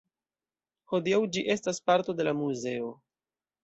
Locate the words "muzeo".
2.43-2.93